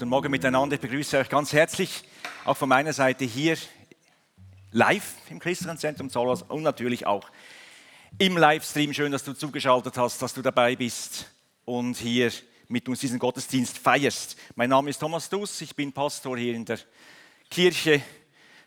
[0.00, 0.76] Guten Morgen miteinander.
[0.76, 2.04] Ich begrüße euch ganz herzlich,
[2.46, 3.58] auch von meiner Seite hier
[4.72, 7.28] live im Christenzentrum Zollhaus und natürlich auch
[8.16, 8.94] im Livestream.
[8.94, 11.30] Schön, dass du zugeschaltet hast, dass du dabei bist
[11.66, 12.32] und hier
[12.68, 14.38] mit uns diesen Gottesdienst feierst.
[14.54, 16.78] Mein Name ist Thomas Duss, ich bin Pastor hier in der
[17.50, 18.00] Kirche,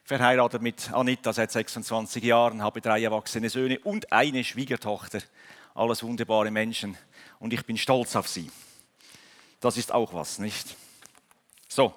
[0.04, 5.24] verheiratet mit Anita seit 26 Jahren, habe drei erwachsene Söhne und eine Schwiegertochter.
[5.74, 6.96] Alles wunderbare Menschen
[7.40, 8.52] und ich bin stolz auf sie.
[9.62, 10.78] Das ist auch was, nicht?
[11.76, 11.92] So,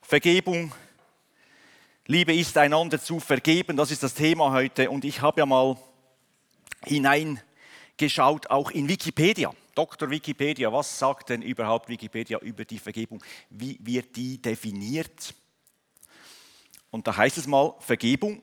[0.00, 0.72] Vergebung.
[2.06, 4.88] Liebe ist einander zu vergeben, das ist das Thema heute.
[4.88, 5.76] Und ich habe ja mal
[6.86, 9.52] hineingeschaut, auch in Wikipedia.
[9.74, 10.08] Dr.
[10.08, 13.22] Wikipedia, was sagt denn überhaupt Wikipedia über die Vergebung?
[13.50, 15.34] Wie wird die definiert?
[16.90, 18.42] Und da heißt es mal, Vergebung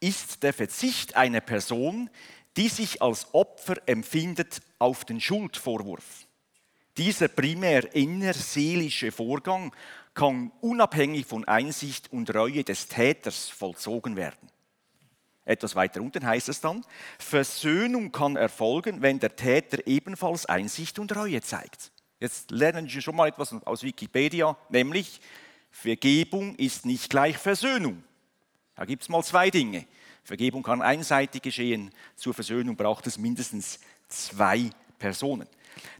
[0.00, 2.08] ist der Verzicht einer Person,
[2.56, 6.21] die sich als Opfer empfindet, auf den Schuldvorwurf.
[6.96, 9.74] Dieser primär innerseelische Vorgang
[10.14, 14.50] kann unabhängig von Einsicht und Reue des Täters vollzogen werden.
[15.44, 16.84] Etwas weiter unten heißt es dann,
[17.18, 21.90] Versöhnung kann erfolgen, wenn der Täter ebenfalls Einsicht und Reue zeigt.
[22.20, 25.20] Jetzt lernen Sie schon mal etwas aus Wikipedia, nämlich
[25.70, 28.04] Vergebung ist nicht gleich Versöhnung.
[28.76, 29.86] Da gibt es mal zwei Dinge.
[30.22, 35.48] Vergebung kann einseitig geschehen, zur Versöhnung braucht es mindestens zwei Personen.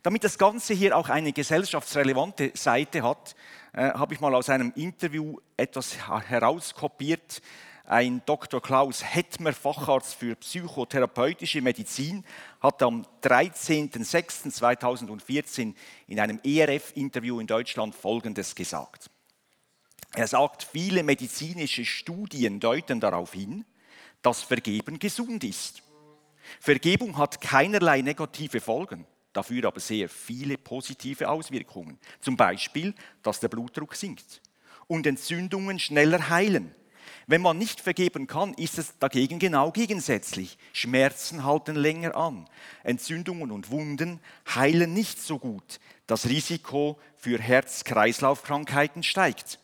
[0.02, 3.34] Damit das Ganze hier auch eine gesellschaftsrelevante Seite hat,
[3.72, 5.96] äh, habe ich mal aus einem Interview etwas
[6.28, 7.42] herauskopiert.
[7.84, 8.62] Ein Dr.
[8.62, 12.24] Klaus Hettmer, Facharzt für psychotherapeutische Medizin,
[12.60, 15.74] hat am 13.06.2014
[16.06, 19.10] in einem ERF-Interview in Deutschland Folgendes gesagt.
[20.14, 23.64] Er sagt, viele medizinische Studien deuten darauf hin,
[24.20, 25.82] dass Vergeben gesund ist.
[26.60, 31.98] Vergebung hat keinerlei negative Folgen dafür aber sehr viele positive Auswirkungen.
[32.20, 34.41] Zum Beispiel, dass der Blutdruck sinkt
[34.86, 36.74] und Entzündungen schneller heilen.
[37.27, 40.58] Wenn man nicht vergeben kann, ist es dagegen genau gegensätzlich.
[40.72, 42.48] Schmerzen halten länger an.
[42.83, 44.20] Entzündungen und Wunden
[44.55, 45.80] heilen nicht so gut.
[46.06, 49.61] Das Risiko für Herz-Kreislauf-Krankheiten steigt.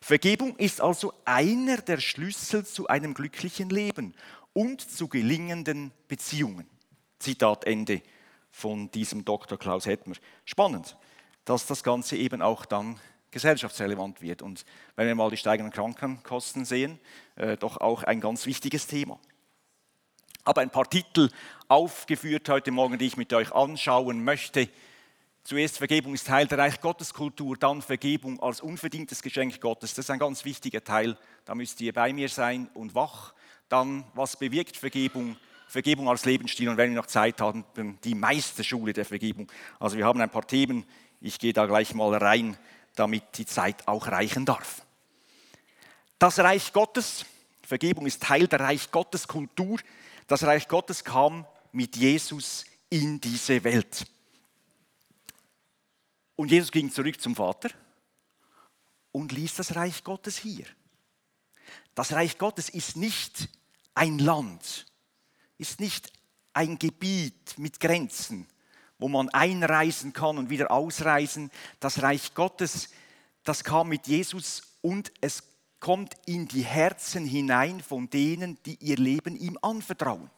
[0.00, 4.14] Vergebung ist also einer der Schlüssel zu einem glücklichen Leben
[4.52, 6.66] und zu gelingenden Beziehungen.
[7.18, 8.02] Zitat Ende
[8.54, 9.58] von diesem Dr.
[9.58, 10.14] Klaus Hettmer.
[10.44, 10.96] Spannend,
[11.44, 13.00] dass das Ganze eben auch dann
[13.32, 14.42] gesellschaftsrelevant wird.
[14.42, 17.00] Und wenn wir mal die steigenden Krankenkosten sehen,
[17.34, 19.18] äh, doch auch ein ganz wichtiges Thema.
[20.44, 21.30] Aber ein paar Titel
[21.66, 24.68] aufgeführt heute Morgen, die ich mit euch anschauen möchte.
[25.42, 29.94] Zuerst Vergebung ist Teil der Reich Gottes Kultur, dann Vergebung als unverdientes Geschenk Gottes.
[29.94, 31.18] Das ist ein ganz wichtiger Teil.
[31.44, 33.34] Da müsst ihr bei mir sein und wach.
[33.68, 35.36] Dann, was bewirkt Vergebung?
[35.66, 37.64] Vergebung als Lebensstil und wenn wir noch Zeit haben,
[38.04, 39.50] die Meisterschule der Vergebung.
[39.80, 40.84] Also wir haben ein paar Themen,
[41.20, 42.56] ich gehe da gleich mal rein,
[42.94, 44.82] damit die Zeit auch reichen darf.
[46.18, 47.24] Das Reich Gottes,
[47.62, 49.78] Vergebung ist Teil der Reich Gottes Kultur.
[50.26, 54.06] Das Reich Gottes kam mit Jesus in diese Welt.
[56.36, 57.70] Und Jesus ging zurück zum Vater
[59.12, 60.66] und ließ das Reich Gottes hier.
[61.94, 63.48] Das Reich Gottes ist nicht
[63.94, 64.86] ein Land,
[65.58, 66.12] ist nicht
[66.52, 68.46] ein Gebiet mit Grenzen,
[68.98, 71.50] wo man einreisen kann und wieder ausreisen.
[71.80, 72.90] Das Reich Gottes,
[73.42, 75.42] das kam mit Jesus und es
[75.80, 80.30] kommt in die Herzen hinein von denen, die ihr Leben ihm anvertrauen.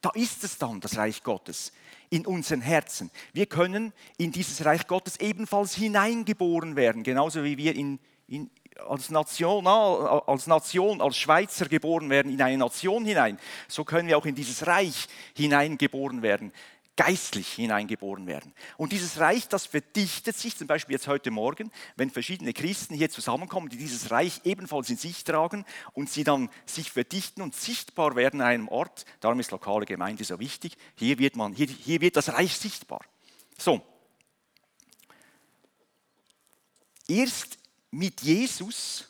[0.00, 1.72] Da ist es dann, das Reich Gottes,
[2.10, 3.10] in unseren Herzen.
[3.32, 8.50] Wir können in dieses Reich Gottes ebenfalls hineingeboren werden, genauso wie wir in, in,
[8.86, 14.18] als Nation, als Nation, als Schweizer geboren werden in eine Nation hinein, so können wir
[14.18, 16.52] auch in dieses Reich hineingeboren werden,
[16.98, 18.52] geistlich hineingeboren werden.
[18.76, 23.08] Und dieses Reich, das verdichtet sich, zum Beispiel jetzt heute Morgen, wenn verschiedene Christen hier
[23.08, 28.16] zusammenkommen, die dieses Reich ebenfalls in sich tragen und sie dann sich verdichten und sichtbar
[28.16, 29.04] werden an einem Ort.
[29.20, 30.76] Darum ist lokale Gemeinde so wichtig.
[30.96, 33.00] Hier wird, man, hier, hier wird das Reich sichtbar.
[33.56, 33.80] So.
[37.06, 37.58] Erst
[37.90, 39.08] mit Jesus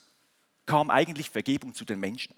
[0.66, 2.34] kam eigentlich Vergebung zu den Menschen.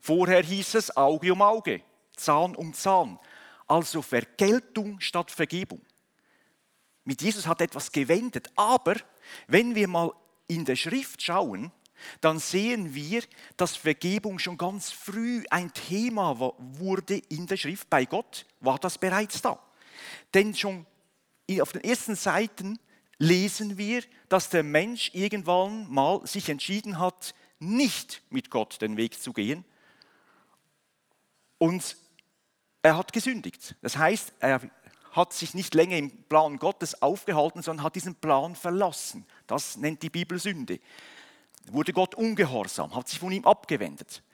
[0.00, 1.82] Vorher hieß es Auge um Auge,
[2.16, 3.18] Zahn um Zahn.
[3.66, 5.80] Also Vergeltung statt Vergebung.
[7.04, 8.50] Mit Jesus hat etwas gewendet.
[8.56, 8.96] Aber
[9.46, 10.12] wenn wir mal
[10.46, 11.72] in der Schrift schauen,
[12.20, 13.22] dann sehen wir,
[13.56, 17.88] dass Vergebung schon ganz früh ein Thema wurde in der Schrift.
[17.88, 19.58] Bei Gott war das bereits da.
[20.34, 20.86] Denn schon
[21.60, 22.78] auf den ersten Seiten
[23.22, 29.20] lesen wir, dass der Mensch irgendwann mal sich entschieden hat, nicht mit Gott den Weg
[29.20, 29.64] zu gehen.
[31.58, 31.96] Und
[32.82, 33.76] er hat gesündigt.
[33.80, 34.60] Das heißt, er
[35.12, 39.24] hat sich nicht länger im Plan Gottes aufgehalten, sondern hat diesen Plan verlassen.
[39.46, 40.80] Das nennt die Bibel Sünde.
[41.66, 44.24] Wurde Gott ungehorsam, hat sich von ihm abgewendet.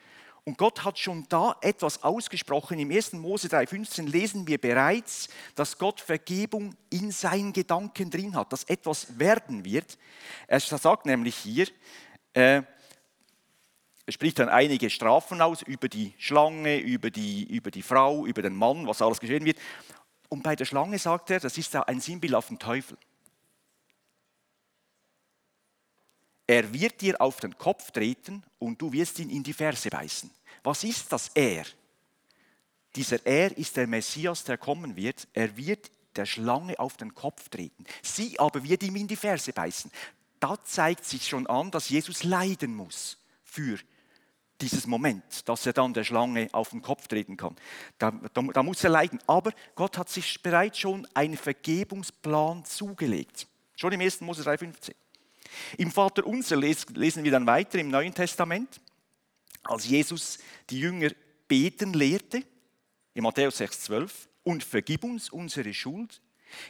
[0.48, 2.78] Und Gott hat schon da etwas ausgesprochen.
[2.78, 3.12] Im 1.
[3.12, 9.18] Mose 3,15 lesen wir bereits, dass Gott Vergebung in seinen Gedanken drin hat, dass etwas
[9.18, 9.98] werden wird.
[10.46, 11.66] Er sagt nämlich hier,
[12.32, 12.62] äh,
[14.06, 18.40] er spricht dann einige Strafen aus über die Schlange, über die, über die Frau, über
[18.40, 19.58] den Mann, was alles geschehen wird.
[20.30, 22.96] Und bei der Schlange sagt er, das ist ein Sinnbild auf den Teufel.
[26.46, 30.30] Er wird dir auf den Kopf treten und du wirst ihn in die Ferse beißen.
[30.68, 31.64] Was ist das Er?
[32.94, 35.26] Dieser Er ist der Messias, der kommen wird.
[35.32, 37.86] Er wird der Schlange auf den Kopf treten.
[38.02, 39.90] Sie aber wird ihm in die Ferse beißen.
[40.38, 43.78] Da zeigt sich schon an, dass Jesus leiden muss für
[44.60, 47.56] dieses Moment, dass er dann der Schlange auf den Kopf treten kann.
[47.96, 49.20] Da, da, da muss er leiden.
[49.26, 53.46] Aber Gott hat sich bereits schon einen Vergebungsplan zugelegt.
[53.74, 54.20] Schon im 1.
[54.20, 54.92] Mose 3,15.
[55.78, 58.82] Im Vater Unser lesen wir dann weiter im Neuen Testament,
[59.64, 60.38] als Jesus
[60.70, 61.10] die Jünger
[61.46, 62.43] beten lehrte,
[63.14, 64.10] in Matthäus 6,12,
[64.44, 66.20] und vergib uns unsere Schuld,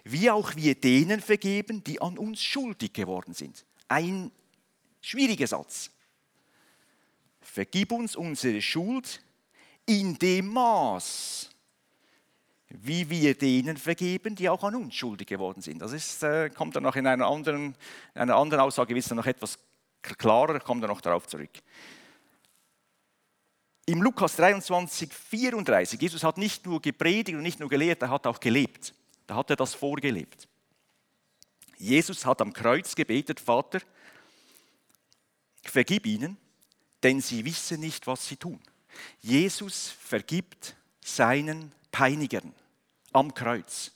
[0.05, 3.64] wie auch wir denen vergeben, die an uns schuldig geworden sind.
[3.87, 4.32] Ein
[5.00, 5.90] schwieriger Satz.
[7.40, 9.23] Vergib uns unsere Schuld
[9.87, 11.50] in dem Maß,
[12.69, 15.81] wie wir denen vergeben, die auch an uns schuldig geworden sind.
[15.81, 17.75] Das ist, äh, kommt dann noch in einer anderen,
[18.14, 19.58] in einer anderen Aussage, dann noch etwas
[20.02, 21.50] klarer, kommt dann noch darauf zurück.
[23.88, 28.26] Im Lukas 23, 34, Jesus hat nicht nur gepredigt und nicht nur gelehrt, er hat
[28.26, 28.93] auch gelebt.
[29.26, 30.46] Da hat er das vorgelebt.
[31.79, 33.81] Jesus hat am Kreuz gebetet, Vater,
[35.62, 36.37] vergib ihnen,
[37.02, 38.61] denn sie wissen nicht, was sie tun.
[39.23, 42.52] Jesus vergibt seinen Peinigern
[43.14, 43.93] am Kreuz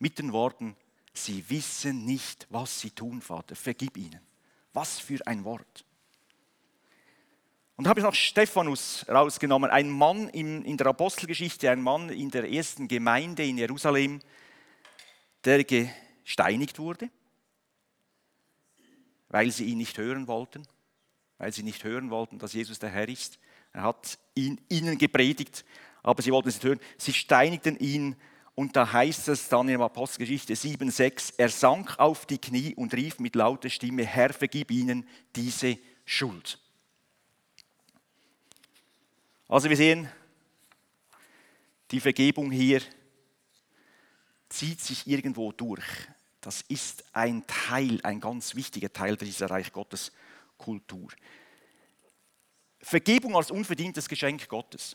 [0.00, 0.74] mit den Worten,
[1.14, 4.20] sie wissen nicht, was sie tun, Vater, vergib ihnen.
[4.72, 5.84] Was für ein Wort.
[7.80, 12.30] Und da habe ich noch Stephanus rausgenommen, ein Mann in, der Apostelgeschichte, ein Mann in
[12.30, 14.20] der ersten Gemeinde in Jerusalem,
[15.46, 17.08] der gesteinigt wurde,
[19.30, 20.68] weil sie ihn nicht hören wollten
[21.38, 23.38] weil sie nicht hören wollten, dass Jesus der Herr ist.
[23.72, 25.64] Er hat ihn, ihnen gepredigt,
[26.02, 26.80] aber sie wollten es nicht hören.
[26.98, 28.14] Sie steinigten ihn
[28.54, 32.92] und da heißt es dann in der Apostelgeschichte 7,6, er sank auf die Knie und
[32.92, 36.58] rief mit lauter Stimme, Herr, vergib ihnen diese Schuld.
[39.50, 40.08] Also wir sehen,
[41.90, 42.80] die Vergebung hier
[44.48, 45.82] zieht sich irgendwo durch.
[46.40, 50.12] Das ist ein Teil, ein ganz wichtiger Teil dieser Reich Gottes
[50.56, 51.08] Kultur.
[52.80, 54.94] Vergebung als unverdientes Geschenk Gottes.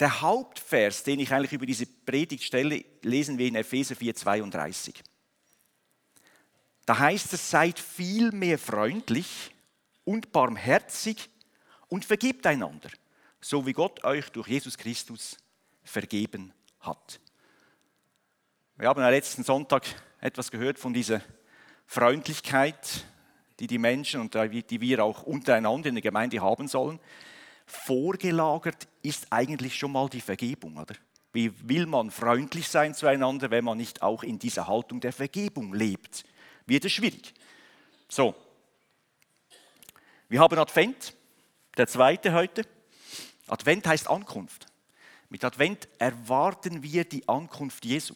[0.00, 5.04] Der Hauptvers, den ich eigentlich über diese Predigt stelle, lesen wir in Epheser 4, 32.
[6.86, 9.50] Da heißt es, seid vielmehr freundlich
[10.04, 11.28] und barmherzig
[11.94, 12.90] und vergebt einander,
[13.40, 15.36] so wie Gott euch durch Jesus Christus
[15.84, 17.20] vergeben hat.
[18.74, 19.86] Wir haben am letzten Sonntag
[20.20, 21.20] etwas gehört von dieser
[21.86, 23.06] Freundlichkeit,
[23.60, 26.98] die die Menschen und die wir auch untereinander in der Gemeinde haben sollen.
[27.64, 30.96] Vorgelagert ist eigentlich schon mal die Vergebung, oder?
[31.32, 35.72] Wie will man freundlich sein zueinander, wenn man nicht auch in dieser Haltung der Vergebung
[35.72, 36.24] lebt?
[36.66, 37.32] Wird es schwierig.
[38.08, 38.34] So,
[40.28, 41.14] wir haben Advent,
[41.76, 42.66] der zweite heute.
[43.46, 44.66] Advent heißt Ankunft.
[45.28, 48.14] Mit Advent erwarten wir die Ankunft Jesu.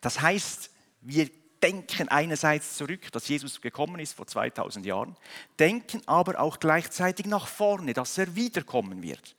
[0.00, 0.70] Das heißt,
[1.00, 1.30] wir
[1.62, 5.16] denken einerseits zurück, dass Jesus gekommen ist vor 2000 Jahren,
[5.58, 9.36] denken aber auch gleichzeitig nach vorne, dass er wiederkommen wird.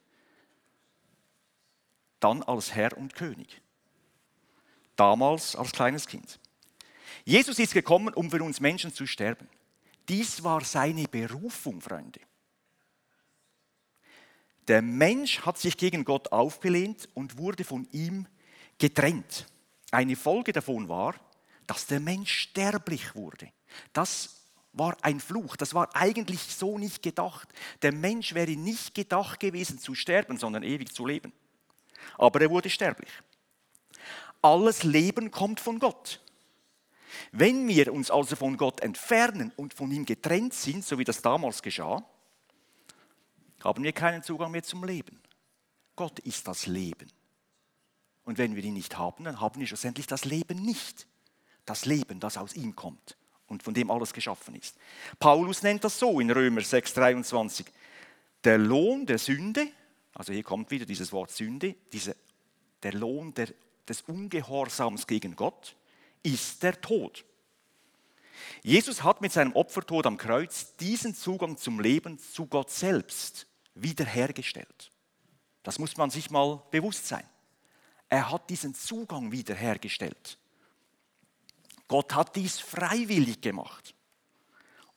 [2.20, 3.62] Dann als Herr und König.
[4.96, 6.40] Damals als kleines Kind.
[7.24, 9.48] Jesus ist gekommen, um für uns Menschen zu sterben.
[10.10, 12.22] Dies war seine Berufung, Freunde.
[14.68, 18.28] Der Mensch hat sich gegen Gott aufgelehnt und wurde von ihm
[18.78, 19.48] getrennt.
[19.92, 21.16] Eine Folge davon war,
[21.68, 23.50] dass der Mensch sterblich wurde.
[23.94, 24.42] Das
[24.74, 27.48] war ein Fluch, das war eigentlich so nicht gedacht.
[27.82, 31.32] Der Mensch wäre nicht gedacht gewesen zu sterben, sondern ewig zu leben.
[32.18, 33.10] Aber er wurde sterblich.
[34.42, 36.22] Alles Leben kommt von Gott.
[37.32, 41.22] Wenn wir uns also von Gott entfernen und von ihm getrennt sind, so wie das
[41.22, 42.04] damals geschah,
[43.64, 45.20] haben wir keinen Zugang mehr zum Leben.
[45.96, 47.12] Gott ist das Leben.
[48.24, 51.08] Und wenn wir ihn nicht haben, dann haben wir schlussendlich das Leben nicht
[51.66, 54.78] das Leben, das aus ihm kommt und von dem alles geschaffen ist.
[55.20, 57.66] Paulus nennt das so in Römer 6:23.
[58.44, 59.68] Der Lohn der Sünde,
[60.14, 62.16] also hier kommt wieder dieses Wort Sünde, diese,
[62.84, 63.50] der Lohn der
[63.88, 65.76] des Ungehorsams gegen Gott
[66.24, 67.24] ist der Tod.
[68.64, 74.92] Jesus hat mit seinem Opfertod am Kreuz diesen Zugang zum Leben zu Gott selbst wiederhergestellt.
[75.64, 77.28] Das muss man sich mal bewusst sein.
[78.10, 80.38] Er hat diesen Zugang wiederhergestellt.
[81.88, 83.96] Gott hat dies freiwillig gemacht,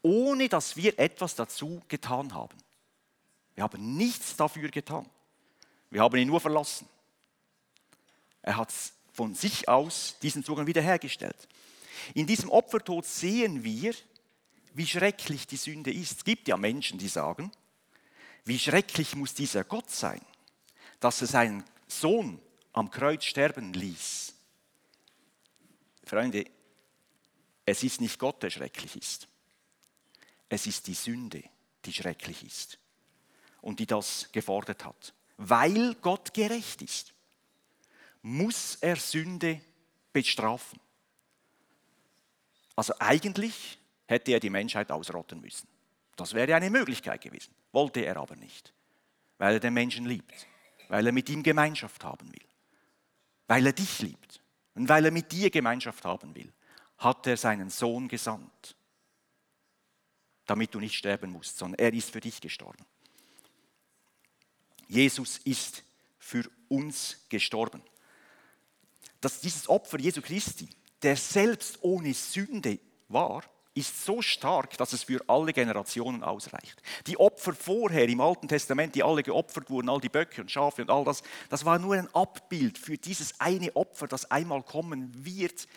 [0.03, 2.57] ohne dass wir etwas dazu getan haben.
[3.55, 5.09] Wir haben nichts dafür getan.
[5.91, 6.89] Wir haben ihn nur verlassen.
[8.43, 8.73] Er hat
[9.13, 11.49] von sich aus diesen Zugang wiederhergestellt.
[12.15, 13.95] In diesem Opfertod sehen wir,
[14.75, 16.19] wie schrecklich die Sünde ist.
[16.19, 17.51] Es gibt ja Menschen, die sagen,
[18.45, 20.21] wie schrecklich muss dieser Gott sein,
[21.01, 22.41] dass er seinen Sohn
[22.73, 24.35] am Kreuz sterben ließ.
[26.05, 26.47] Freunde,
[27.67, 29.29] es ist nicht Gott, der schrecklich ist.
[30.49, 31.43] Es ist die Sünde,
[31.85, 32.79] die schrecklich ist
[33.61, 35.15] und die das gefordert hat.
[35.37, 37.13] Weil Gott gerecht ist,
[38.23, 39.61] muss er Sünde
[40.13, 40.81] bestrafen.
[42.81, 45.69] Also eigentlich hätte er die Menschheit ausrotten müssen.
[46.17, 47.55] Das wäre eine Möglichkeit gewesen.
[47.73, 48.73] Wollte er aber nicht,
[49.37, 50.47] weil er den Menschen liebt,
[50.89, 52.49] weil er mit ihm Gemeinschaft haben will,
[53.49, 54.41] weil er dich liebt
[54.77, 56.51] und weil er mit dir Gemeinschaft haben will,
[56.97, 58.75] hat er seinen Sohn gesandt,
[60.47, 62.87] damit du nicht sterben musst, sondern er ist für dich gestorben.
[64.89, 65.85] Jesus ist
[66.19, 67.83] für uns gestorben.
[69.21, 70.71] Dass dieses Opfer Jesu Christi,
[71.03, 72.79] der selbst ohne Sünde
[73.09, 73.43] war,
[73.75, 76.83] ist so stark, dass es für alle Generationen ausreicht.
[77.07, 80.83] Die Opfer vorher im Alten Testament, die alle geopfert wurden, all die Böcke und Schafe
[80.83, 85.13] und all das, das war nur ein Abbild für dieses eine Opfer, das einmal kommen
[85.25, 85.69] wird.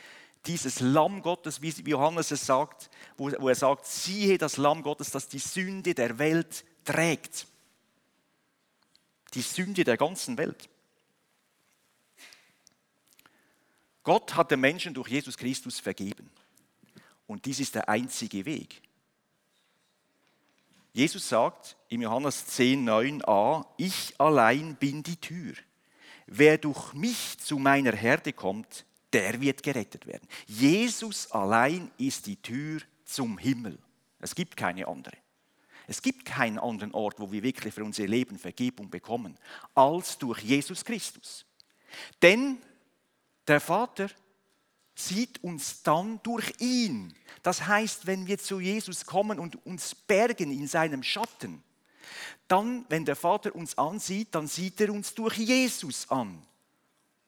[0.48, 5.30] Dieses Lamm Gottes, wie Johannes es sagt, wo, er sagt, siehe das Lamm Gottes, das
[5.30, 7.48] die Sünde der Welt trägt.
[9.36, 10.68] Die Sünde der ganzen Welt.
[14.04, 16.30] Gott hat den Menschen durch Jesus Christus vergeben.
[17.26, 18.82] Und dies ist der einzige Weg.
[20.92, 25.54] Jesus sagt im Johannes 10, 9a, ich allein bin die Tür.
[26.28, 30.28] Wer durch mich zu meiner Herde kommt, der wird gerettet werden.
[30.46, 33.78] Jesus allein ist die Tür zum Himmel.
[34.20, 35.18] Es gibt keine andere.
[35.88, 39.38] Es gibt keinen anderen Ort, wo wir wirklich für unser Leben Vergebung bekommen,
[39.76, 41.46] als durch Jesus Christus.
[42.22, 42.58] Denn
[43.48, 44.10] der Vater
[44.96, 47.14] sieht uns dann durch ihn.
[47.42, 51.64] Das heißt, wenn wir zu Jesus kommen und uns bergen in seinem Schatten,
[52.48, 56.46] dann, wenn der Vater uns ansieht, dann sieht er uns durch Jesus an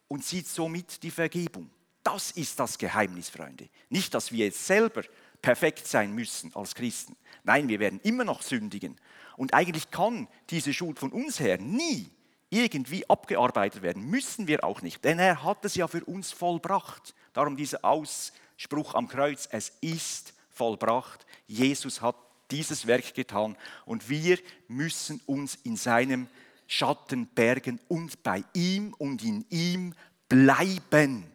[0.07, 1.69] und sieht somit die Vergebung.
[2.03, 3.67] Das ist das Geheimnis, Freunde.
[3.89, 5.03] Nicht, dass wir jetzt selber
[5.41, 7.15] perfekt sein müssen als Christen.
[7.43, 8.99] Nein, wir werden immer noch sündigen.
[9.37, 12.11] Und eigentlich kann diese Schuld von uns her nie
[12.55, 14.09] irgendwie abgearbeitet werden.
[14.09, 17.13] Müssen wir auch nicht, denn er hat es ja für uns vollbracht.
[17.33, 21.25] Darum dieser Ausspruch am Kreuz, es ist vollbracht.
[21.47, 22.15] Jesus hat
[22.51, 26.27] dieses Werk getan und wir müssen uns in seinem
[26.67, 29.93] Schatten bergen und bei ihm und in ihm
[30.29, 31.29] bleiben.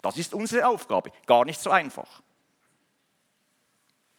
[0.00, 2.22] Das ist unsere Aufgabe, gar nicht so einfach.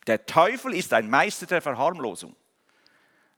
[0.06, 2.36] Der Teufel ist ein Meister der Verharmlosung.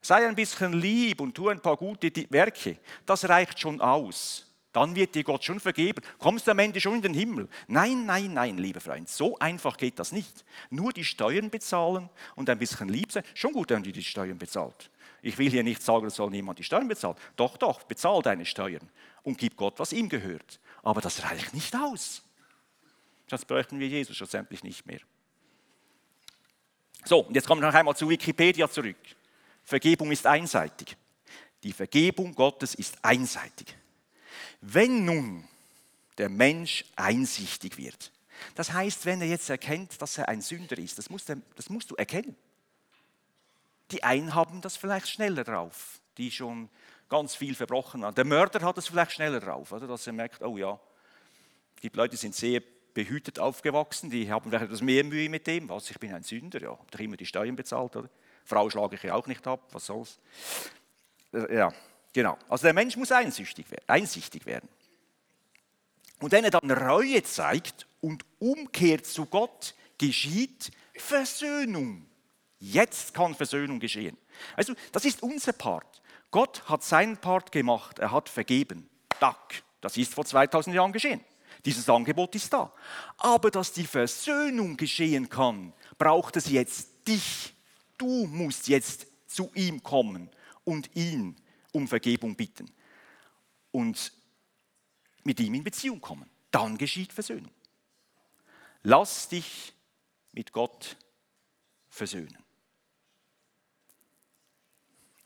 [0.02, 2.78] Sei ein bisschen lieb und tu ein paar gute Werke.
[3.06, 4.48] Das reicht schon aus.
[4.72, 6.04] Dann wird dir Gott schon vergeben.
[6.20, 7.50] Kommst du am Ende schon in den Himmel?
[7.68, 9.10] Nein, nein, nein, lieber Freund.
[9.10, 10.46] So einfach geht das nicht.
[10.70, 13.24] Nur die Steuern bezahlen und ein bisschen lieb sein.
[13.34, 14.92] Schon gut, wenn du die Steuern bezahlt.
[15.24, 17.18] Ich will hier nicht sagen, es soll niemand die Steuern bezahlen.
[17.36, 18.88] Doch, doch, bezahl deine Steuern
[19.24, 20.60] und gib Gott, was ihm gehört.
[20.84, 22.22] Aber das reicht nicht aus.
[23.28, 25.00] Das bräuchten wir Jesus schlussendlich nicht mehr.
[27.04, 28.96] So, und jetzt kommen wir noch einmal zu Wikipedia zurück.
[29.68, 30.96] Vergebung ist einseitig.
[31.62, 33.76] Die Vergebung Gottes ist einseitig.
[34.62, 35.46] Wenn nun
[36.18, 38.14] der Mensch einsichtig wird,
[38.56, 41.70] das heißt, wenn er jetzt erkennt, dass er ein Sünder ist, das musst, du, das
[41.70, 42.38] musst du erkennen.
[43.92, 46.70] Die einen haben das vielleicht schneller drauf, die schon
[47.10, 48.16] ganz viel verbrochen haben.
[48.16, 49.86] Der Mörder hat es vielleicht schneller drauf, oder?
[49.86, 50.80] dass er merkt, oh ja,
[51.82, 52.62] gibt Leute, die sind sehr
[52.94, 56.62] behütet aufgewachsen, die haben vielleicht etwas mehr Mühe mit dem, was, ich bin ein Sünder,
[56.62, 58.10] ja, habe doch immer die Steuern bezahlt, oder?
[58.48, 60.20] Frau schlage ich ja auch nicht ab, was soll's.
[61.34, 61.74] Äh, ja,
[62.14, 62.38] genau.
[62.48, 64.70] Also der Mensch muss einsichtig werden.
[66.20, 72.06] Und wenn er dann Reue zeigt und umkehrt zu Gott, geschieht Versöhnung.
[72.60, 74.18] Jetzt kann Versöhnung geschehen.
[74.56, 76.02] Also, das ist unser Part.
[76.32, 78.90] Gott hat seinen Part gemacht, er hat vergeben.
[79.20, 81.22] Dack, das ist vor 2000 Jahren geschehen.
[81.66, 82.72] Dieses Angebot ist da.
[83.18, 87.57] Aber dass die Versöhnung geschehen kann, braucht es jetzt dich
[87.98, 90.30] Du musst jetzt zu ihm kommen
[90.64, 91.36] und ihn
[91.72, 92.72] um Vergebung bitten.
[93.72, 94.12] Und
[95.24, 96.30] mit ihm in Beziehung kommen.
[96.52, 97.52] Dann geschieht Versöhnung.
[98.84, 99.74] Lass dich
[100.32, 100.96] mit Gott
[101.90, 102.38] versöhnen.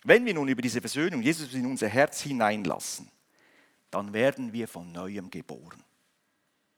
[0.04, 3.12] Wenn wir nun über diese Versöhnung Jesus in unser Herz hineinlassen,
[3.92, 5.84] dann werden wir von neuem geboren.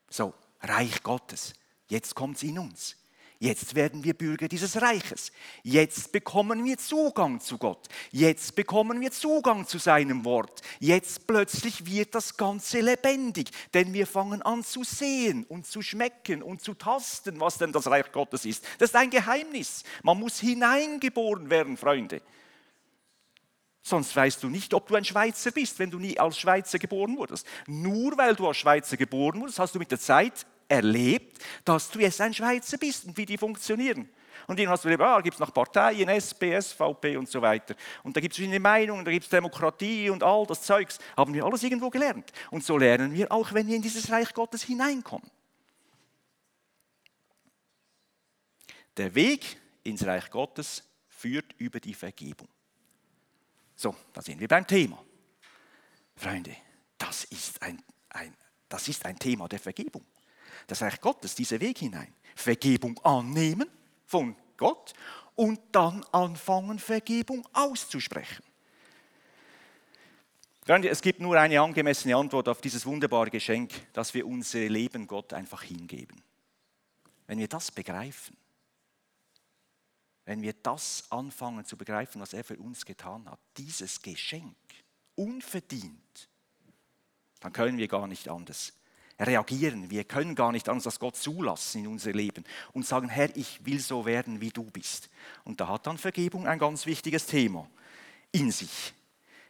[0.09, 1.53] So, Reich Gottes,
[1.87, 2.97] jetzt kommt es in uns.
[3.43, 5.33] Jetzt werden wir Bürger dieses Reiches.
[5.63, 7.89] Jetzt bekommen wir Zugang zu Gott.
[8.09, 10.61] Jetzt bekommen wir Zugang zu seinem Wort.
[10.79, 16.41] Jetzt plötzlich wird das Ganze lebendig, denn wir fangen an zu sehen und zu schmecken
[16.41, 18.63] und zu tasten, was denn das Reich Gottes ist.
[18.77, 19.83] Das ist ein Geheimnis.
[20.03, 22.21] Man muss hineingeboren werden, Freunde.
[23.81, 27.17] Sonst weißt du nicht, ob du ein Schweizer bist, wenn du nie als Schweizer geboren
[27.17, 27.45] wurdest.
[27.67, 31.99] Nur weil du als Schweizer geboren wurdest, hast du mit der Zeit erlebt, dass du
[31.99, 34.09] jetzt ein Schweizer bist und wie die funktionieren.
[34.47, 37.75] Und du erlebt, ah, gibt es noch Parteien, SP, SVP und so weiter.
[38.03, 40.99] Und da gibt es verschiedene Meinungen, da gibt es Demokratie und all das Zeugs.
[41.15, 42.31] Haben wir alles irgendwo gelernt.
[42.51, 45.29] Und so lernen wir auch, wenn wir in dieses Reich Gottes hineinkommen.
[48.97, 52.49] Der Weg ins Reich Gottes führt über die Vergebung.
[53.75, 55.03] So, da sind wir beim Thema.
[56.15, 56.55] Freunde,
[56.97, 58.35] das ist ein, ein,
[58.67, 60.05] das ist ein Thema der Vergebung
[60.67, 62.13] das Reich Gottes, dieser Weg hinein.
[62.35, 63.69] Vergebung annehmen
[64.05, 64.93] von Gott
[65.35, 68.43] und dann anfangen, Vergebung auszusprechen.
[70.65, 75.33] Es gibt nur eine angemessene Antwort auf dieses wunderbare Geschenk, dass wir unser Leben Gott
[75.33, 76.23] einfach hingeben.
[77.27, 78.37] Wenn wir das begreifen,
[80.25, 84.55] wenn wir das anfangen zu begreifen, was er für uns getan hat, dieses Geschenk,
[85.15, 86.29] unverdient,
[87.41, 88.71] dann können wir gar nicht anders
[89.25, 89.89] reagieren.
[89.89, 93.65] Wir können gar nicht anders als Gott zulassen in unser Leben und sagen, Herr, ich
[93.65, 95.09] will so werden, wie du bist.
[95.43, 97.69] Und da hat dann Vergebung ein ganz wichtiges Thema
[98.31, 98.93] in sich.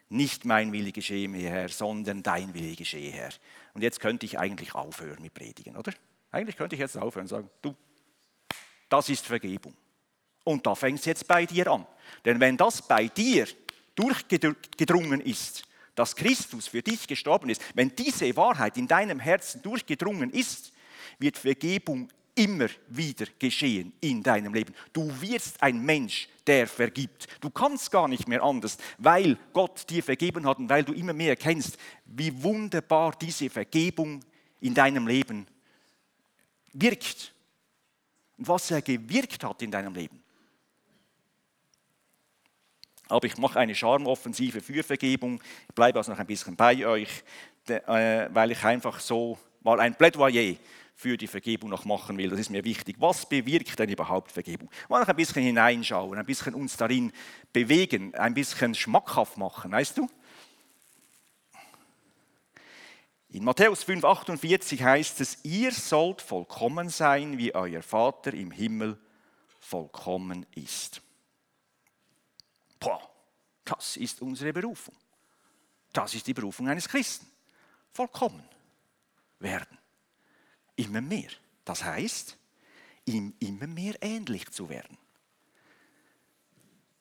[0.10, 3.32] Nicht mein Wille geschehe mir, Herr, sondern dein Wille geschehe, Herr.
[3.74, 5.94] Und jetzt könnte ich eigentlich aufhören mit Predigen, oder?
[6.32, 7.76] Eigentlich könnte ich jetzt aufhören und sagen, du,
[8.90, 9.74] das ist Vergebung.
[10.44, 11.88] Und da fängt es jetzt bei dir an.
[12.26, 13.48] Denn wenn das bei dir
[13.96, 15.64] durchgedrungen ist,
[15.96, 20.74] dass Christus für dich gestorben ist, wenn diese Wahrheit in deinem Herzen durchgedrungen ist,
[21.20, 24.74] wird Vergebung immer wieder geschehen in deinem Leben.
[24.92, 27.28] Du wirst ein Mensch, der vergibt.
[27.42, 31.14] Du kannst gar nicht mehr anders, weil Gott dir vergeben hat und weil du immer
[31.14, 34.24] mehr erkennst, wie wunderbar diese Vergebung
[34.62, 35.46] in deinem Leben
[36.74, 37.34] wirkt
[38.38, 40.23] und was er gewirkt hat in deinem Leben.
[43.14, 45.40] Aber ich mache eine Charmoffensive für Vergebung.
[45.70, 47.24] Ich bleibe also noch ein bisschen bei euch,
[47.68, 50.56] äh, weil ich einfach so mal ein Plädoyer
[50.96, 52.30] für die Vergebung noch machen will.
[52.30, 52.96] Das ist mir wichtig.
[53.00, 54.70] Was bewirkt denn überhaupt Vergebung?
[54.90, 57.12] Mal noch ein bisschen hineinschauen, ein bisschen uns darin
[57.52, 60.08] bewegen, ein bisschen schmackhaft machen, weißt du?
[63.30, 69.00] In Matthäus 5,48 heißt es, ihr sollt vollkommen sein, wie euer Vater im Himmel
[69.60, 71.02] vollkommen ist.
[72.84, 73.10] Boah,
[73.64, 74.96] das ist unsere Berufung.
[75.94, 77.26] Das ist die Berufung eines Christen.
[77.94, 78.44] Vollkommen
[79.40, 79.78] werden.
[80.76, 81.30] Immer mehr.
[81.64, 82.38] Das heißt,
[83.06, 84.98] ihm immer mehr ähnlich zu werden.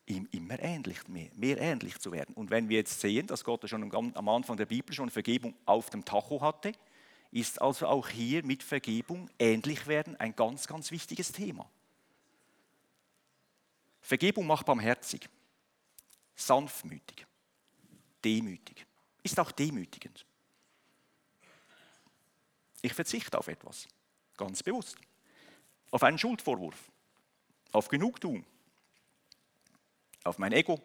[0.07, 2.35] Ihm immer ähnlich, mehr, mehr ähnlich zu werden.
[2.37, 5.91] Und wenn wir jetzt sehen, dass Gott schon am Anfang der Bibel schon Vergebung auf
[5.91, 6.73] dem Tacho hatte,
[7.33, 11.69] ist also auch hier mit Vergebung ähnlich werden ein ganz, ganz wichtiges Thema.
[14.01, 15.29] Vergebung macht barmherzig
[16.35, 17.27] sanftmütig,
[18.25, 18.87] demütig.
[19.23, 20.27] Ist auch demütigend.
[22.83, 23.87] Ich verzichte auf etwas,
[24.37, 24.97] ganz bewusst.
[25.91, 26.91] Auf einen Schuldvorwurf,
[27.71, 28.45] auf Genugtuung,
[30.25, 30.81] auf mein Ego.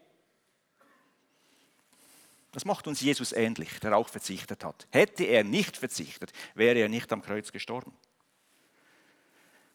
[2.52, 4.88] Das macht uns Jesus ähnlich, der auch verzichtet hat.
[4.92, 7.94] Hätte er nicht verzichtet, wäre er nicht am Kreuz gestorben.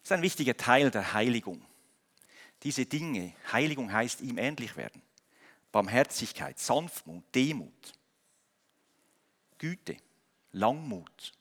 [0.02, 1.64] Das ist ein wichtiger Teil der Heiligung.
[2.62, 5.02] Diese Dinge, Heiligung heißt ihm ähnlich werden.
[5.72, 7.92] Barmherzigkeit, Sanftmut, Demut,
[9.58, 9.96] Güte,
[10.52, 11.32] Langmut.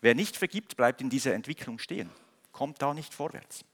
[0.00, 2.10] Wer nicht vergibt, bleibt in dieser Entwicklung stehen,
[2.52, 3.64] kommt da nicht vorwärts.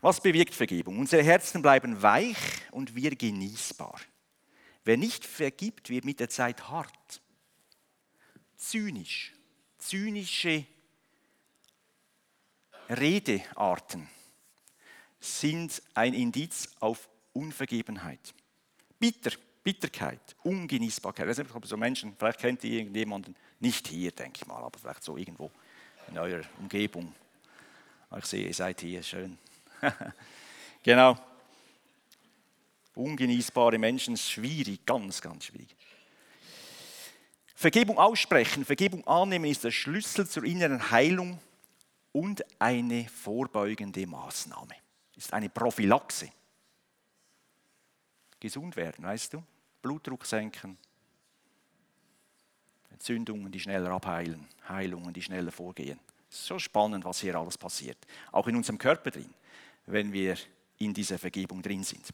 [0.00, 0.98] Was bewirkt Vergebung?
[0.98, 2.36] Unsere Herzen bleiben weich
[2.70, 4.00] und wir genießbar.
[4.84, 7.22] Wer nicht vergibt, wird mit der Zeit hart,
[8.56, 9.32] zynisch,
[9.78, 10.66] zynische
[12.88, 14.08] Redearten
[15.20, 18.34] sind ein Indiz auf Unvergebenheit.
[18.98, 21.28] Bitter, Bitterkeit, Ungenießbarkeit.
[21.28, 25.02] Das sind so Menschen, vielleicht kennt ihr irgendjemanden, nicht hier, denke ich mal, aber vielleicht
[25.02, 25.50] so irgendwo
[26.08, 27.12] in eurer Umgebung.
[28.16, 29.36] Ich sehe, ihr seid hier, schön.
[30.82, 31.18] genau.
[32.94, 35.74] Ungenießbare Menschen, schwierig, ganz, ganz schwierig.
[37.54, 41.40] Vergebung aussprechen, Vergebung annehmen ist der Schlüssel zur inneren Heilung
[42.16, 44.74] und eine vorbeugende Maßnahme.
[45.16, 46.30] Ist eine Prophylaxe.
[48.40, 49.42] Gesund werden, weißt du?
[49.82, 50.78] Blutdruck senken,
[52.90, 56.00] Entzündungen, die schneller abheilen, Heilungen, die schneller vorgehen.
[56.30, 57.98] So spannend, was hier alles passiert.
[58.32, 59.34] Auch in unserem Körper drin,
[59.84, 60.38] wenn wir
[60.78, 62.08] in dieser Vergebung drin sind.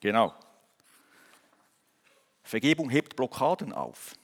[0.00, 0.34] Genau.
[2.42, 4.14] Vergebung hebt Blockaden auf.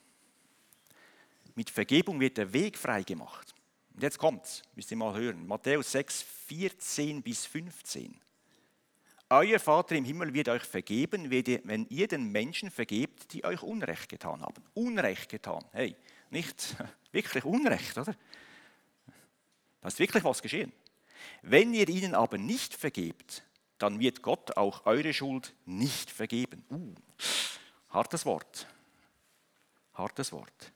[1.55, 3.55] Mit Vergebung wird der Weg frei gemacht.
[3.95, 5.47] Und jetzt kommt's, müsst ihr mal hören.
[5.47, 8.19] Matthäus 6, 14 bis 15.
[9.29, 14.09] Euer Vater im Himmel wird euch vergeben, wenn ihr den Menschen vergebt, die euch Unrecht
[14.09, 14.63] getan haben.
[14.75, 15.65] Unrecht getan.
[15.73, 15.97] Hey,
[16.31, 16.77] nicht
[17.13, 18.15] wirklich Unrecht, oder?
[19.81, 20.73] Da ist wirklich was geschehen.
[21.43, 23.43] Wenn ihr ihnen aber nicht vergebt,
[23.79, 26.65] dann wird Gott auch eure Schuld nicht vergeben.
[26.71, 26.95] Uh,
[27.91, 28.67] hartes Wort.
[29.95, 30.73] Hartes Wort.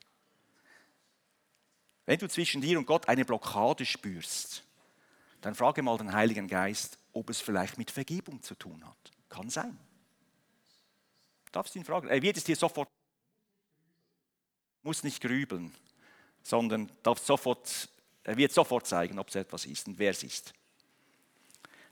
[2.07, 4.63] Wenn du zwischen dir und Gott eine Blockade spürst,
[5.41, 9.13] dann frage mal den Heiligen Geist, ob es vielleicht mit Vergebung zu tun hat.
[9.29, 9.79] Kann sein.
[11.53, 12.09] Darfst du ihn fragen?
[12.09, 12.89] Er wird es dir sofort,
[14.83, 15.75] muss nicht grübeln,
[16.43, 17.89] sondern darf sofort,
[18.23, 20.53] er wird sofort zeigen, ob es etwas ist und wer es ist.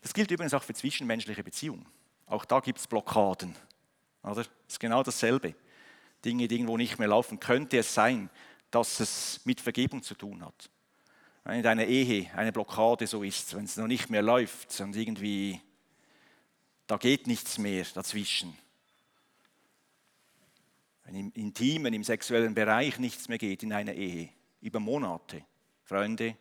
[0.01, 1.87] Das gilt übrigens auch für zwischenmenschliche Beziehungen.
[2.27, 3.57] Auch da gibt es Blockaden.
[4.23, 4.35] Oder?
[4.37, 5.55] Das ist genau dasselbe.
[6.25, 8.31] Dinge, die irgendwo nicht mehr laufen, könnte es sein,
[8.75, 10.71] dass es mit Vergebung zu tun hat
[11.45, 14.97] wenn in deiner Ehe eine Blockade so ist, wenn es noch nicht mehr läuft und
[14.97, 15.61] irgendwie
[16.87, 18.57] da geht nichts mehr dazwischen.
[21.05, 25.45] Wenn im intimen, im sexuellen Bereich nichts mehr geht in einer Ehe, über Monate,
[25.83, 26.37] Freunde,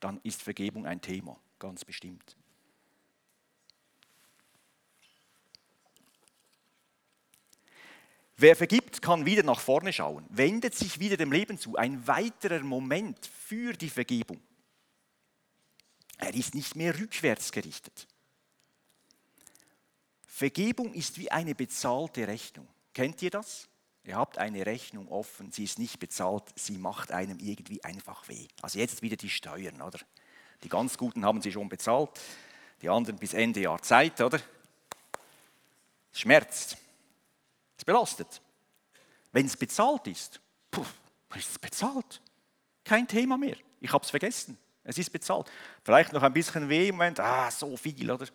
[0.00, 2.36] dann ist Vergebung ein Thema, ganz bestimmt.
[8.38, 11.76] Wer vergibt, kann wieder nach vorne schauen, wendet sich wieder dem Leben zu.
[11.76, 14.40] Ein weiterer Moment für die Vergebung.
[16.18, 18.06] Er ist nicht mehr rückwärts gerichtet.
[20.26, 22.68] Vergebung ist wie eine bezahlte Rechnung.
[22.92, 23.68] Kennt ihr das?
[24.04, 28.46] Ihr habt eine Rechnung offen, sie ist nicht bezahlt, sie macht einem irgendwie einfach weh.
[28.62, 29.98] Also jetzt wieder die Steuern, oder?
[30.62, 32.10] Die ganz Guten haben sie schon bezahlt,
[32.82, 34.40] die anderen bis Ende Jahr Zeit, oder?
[36.12, 36.76] Schmerzt.
[37.86, 38.42] Belastet.
[39.32, 40.84] Wenn es bezahlt ist, puh,
[41.36, 42.20] ist es bezahlt.
[42.84, 43.56] Kein Thema mehr.
[43.80, 44.58] Ich habe es vergessen.
[44.82, 45.50] Es ist bezahlt.
[45.82, 48.26] Vielleicht noch ein bisschen weh im Moment, ah, so viel, oder?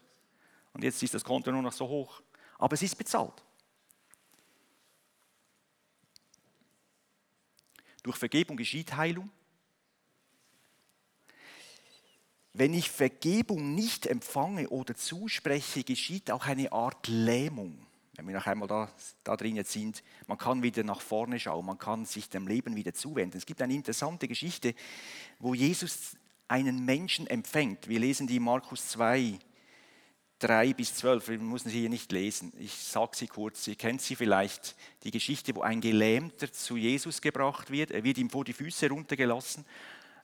[0.74, 2.22] Und jetzt ist das Konto nur noch so hoch.
[2.58, 3.44] Aber es ist bezahlt.
[8.04, 9.30] Durch Vergebung geschieht Heilung.
[12.54, 18.48] Wenn ich Vergebung nicht empfange oder zuspreche, geschieht auch eine Art Lähmung wenn wir noch
[18.48, 18.90] einmal da,
[19.24, 22.94] da drin sind, man kann wieder nach vorne schauen, man kann sich dem Leben wieder
[22.94, 23.38] zuwenden.
[23.38, 24.76] Es gibt eine interessante Geschichte,
[25.40, 27.88] wo Jesus einen Menschen empfängt.
[27.88, 29.40] Wir lesen die Markus 2,
[30.40, 31.30] 3 bis 12.
[31.30, 32.52] Wir müssen sie hier nicht lesen.
[32.60, 33.68] Ich sage sie kurz.
[33.68, 34.76] Ihr kennt sie vielleicht.
[35.04, 37.92] Die Geschichte, wo ein Gelähmter zu Jesus gebracht wird.
[37.92, 39.66] Er wird ihm vor die Füße runtergelassen,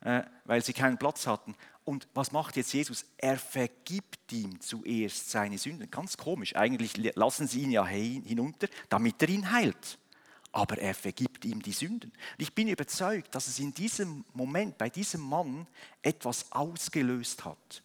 [0.02, 1.56] äh, weil sie keinen Platz hatten.
[1.88, 3.06] Und was macht jetzt Jesus?
[3.15, 5.89] Er vergibt ihm zuerst seine Sünden.
[5.89, 6.54] Ganz komisch.
[6.54, 9.97] Eigentlich lassen sie ihn ja hinunter, damit er ihn heilt.
[10.52, 12.12] Aber er vergibt ihm die Sünden.
[12.12, 15.65] Und ich bin überzeugt, dass es in diesem Moment bei diesem Mann
[16.02, 17.82] etwas ausgelöst hat.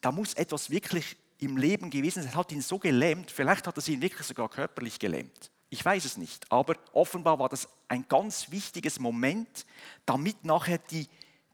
[0.00, 2.30] Da muss etwas wirklich im Leben gewesen sein.
[2.30, 3.30] Es hat ihn so gelähmt.
[3.30, 5.50] Vielleicht hat es ihn wirklich sogar körperlich gelähmt.
[5.68, 6.50] Ich weiß es nicht.
[6.50, 9.66] Aber offenbar war das ein ganz wichtiges Moment,
[10.06, 11.06] damit nachher die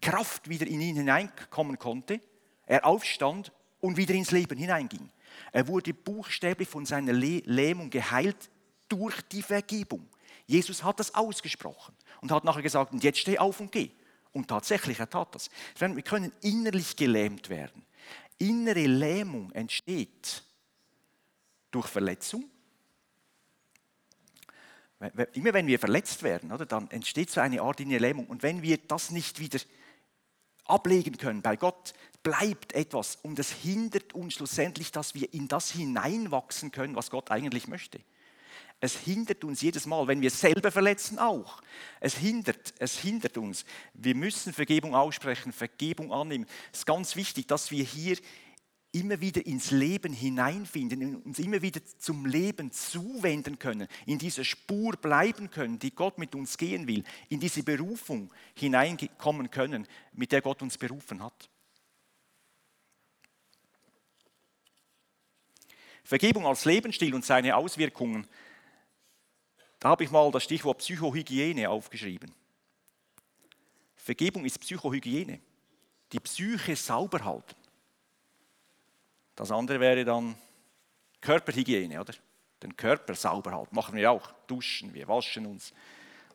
[0.05, 2.21] Kraft wieder in ihn hineinkommen konnte,
[2.67, 5.11] er aufstand und wieder ins Leben hineinging.
[5.51, 8.51] Er wurde buchstäblich von seiner Lähmung geheilt
[8.89, 10.07] durch die Vergebung.
[10.47, 13.91] Jesus hat das ausgesprochen und hat nachher gesagt, und jetzt steh auf und geh.
[14.33, 15.49] Und tatsächlich, er tat das.
[15.79, 17.85] Wir können innerlich gelähmt werden.
[18.37, 20.43] Innere Lähmung entsteht
[21.71, 22.45] durch Verletzung.
[25.33, 28.27] Immer wenn wir verletzt werden, dann entsteht so eine Art innere Lähmung.
[28.27, 29.61] Und wenn wir das nicht wieder
[30.65, 31.43] ablegen können.
[31.43, 36.97] Bei Gott bleibt etwas und es hindert uns schlussendlich, dass wir in das hineinwachsen können,
[36.97, 38.01] was Gott eigentlich möchte.
[38.81, 41.63] Es hindert uns jedes Mal, wenn wir selber verletzen, auch.
[42.01, 43.65] Es hindert, es hindert uns.
[43.95, 46.47] Wir müssen Vergebung aussprechen, Vergebung annehmen.
[46.73, 48.19] Es ist ganz wichtig, dass wir hier
[48.95, 54.97] immer wieder ins Leben hineinfinden, uns immer wieder zum Leben zuwenden können, in dieser Spur
[54.97, 60.43] bleiben können, die Gott mit uns gehen will, in diese Berufung hineinkommen können, mit der
[60.43, 61.51] Gott uns berufen hat.
[66.05, 68.27] Vergebung als Lebensstil und seine Auswirkungen.
[69.81, 72.33] Da habe ich mal das Stichwort Psychohygiene aufgeschrieben.
[73.97, 75.41] Vergebung ist Psychohygiene.
[76.13, 77.64] Die Psyche sauber halten.
[79.35, 80.37] Das andere wäre dann
[81.21, 82.15] Körperhygiene, oder?
[82.63, 83.75] Den Körper sauber halten.
[83.75, 84.31] Machen wir auch.
[84.47, 85.73] Duschen, wir waschen uns.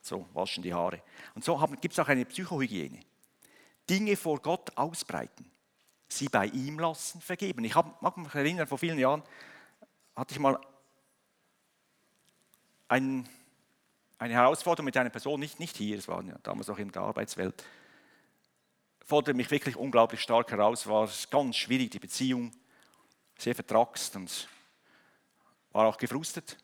[0.02, 1.02] So, waschen die Haare.
[1.36, 3.00] Und so gibt es auch eine Psychohygiene.
[3.90, 5.50] Dinge vor Gott ausbreiten.
[6.08, 7.64] Sie bei ihm lassen, vergeben.
[7.64, 9.24] Ich mag mich erinnern, vor vielen Jahren
[10.16, 10.60] hatte ich mal
[12.88, 13.28] ein,
[14.18, 17.04] eine Herausforderung mit einer Person, nicht, nicht hier, es war ja damals noch in der
[17.04, 17.64] Arbeitswelt,
[19.06, 22.52] forderte mich wirklich unglaublich stark heraus, war ganz schwierig, die Beziehung,
[23.42, 24.48] sehr vertraxt und
[25.72, 26.58] war auch gefrustet.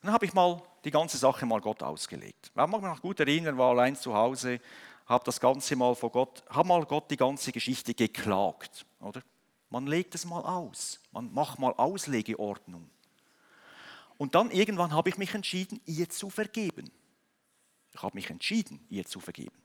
[0.00, 2.48] Und dann habe ich mal die ganze Sache mal Gott ausgelegt.
[2.50, 4.60] Ich mag mich noch gut erinnern, war allein zu Hause,
[5.06, 9.22] habe das Ganze mal vor Gott, habe mal Gott die ganze Geschichte geklagt, oder?
[9.70, 12.88] Man legt es mal aus, man macht mal Auslegeordnung.
[14.16, 16.90] Und dann irgendwann habe ich mich entschieden, ihr zu vergeben.
[17.92, 19.56] Ich habe mich entschieden, ihr zu vergeben.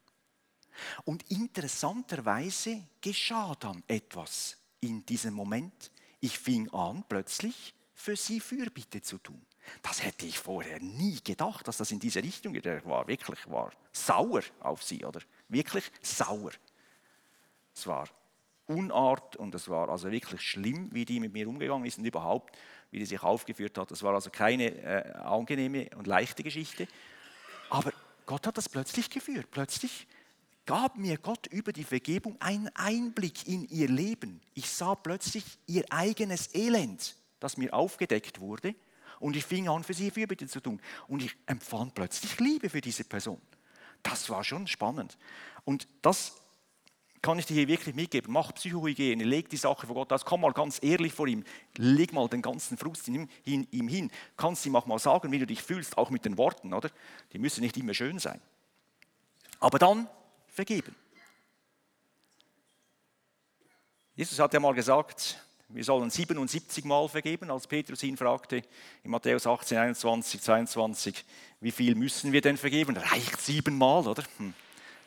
[1.04, 5.92] Und interessanterweise geschah dann etwas in diesem Moment.
[6.20, 9.42] Ich fing an, plötzlich für sie Fürbitte zu tun.
[9.82, 12.66] Das hätte ich vorher nie gedacht, dass das in diese Richtung geht.
[12.66, 15.20] Er war wirklich war sauer auf sie, oder?
[15.48, 16.52] Wirklich sauer.
[17.74, 18.08] Es war
[18.68, 22.56] Unart und es war also wirklich schlimm, wie die mit mir umgegangen ist und überhaupt,
[22.92, 23.90] wie die sich aufgeführt hat.
[23.90, 26.88] Das war also keine äh, angenehme und leichte Geschichte.
[27.70, 27.92] Aber
[28.26, 29.48] Gott hat das plötzlich geführt.
[29.50, 30.08] Plötzlich
[30.70, 34.40] gab mir Gott über die Vergebung einen Einblick in ihr Leben.
[34.54, 38.76] Ich sah plötzlich ihr eigenes Elend, das mir aufgedeckt wurde.
[39.20, 40.80] Und ich fing an, für sie Fürbitte zu tun.
[41.08, 43.42] Und ich empfand plötzlich Liebe für diese Person.
[44.04, 45.18] Das war schon spannend.
[45.66, 46.36] Und das
[47.24, 48.32] kann ich dir hier wirklich mitgeben.
[48.32, 51.46] Mach Psychohygiene, leg die Sache vor Gott aus, komm mal ganz ehrlich vor ihm,
[51.78, 54.12] leg mal den ganzen Frust in ihm, in ihm hin.
[54.38, 56.92] Kannst ihm auch mal sagen, wie du dich fühlst, auch mit den Worten, oder?
[57.34, 58.40] Die müssen nicht immer schön sein.
[59.60, 60.08] Aber dann
[60.60, 60.94] vergeben.
[64.14, 68.62] Jesus hat ja mal gesagt, wir sollen 77 Mal vergeben, als Petrus ihn fragte
[69.02, 71.26] in Matthäus 18, 21, 22,
[71.62, 72.98] wie viel müssen wir denn vergeben?
[72.98, 74.24] Reicht siebenmal, oder?
[74.38, 74.54] Hm.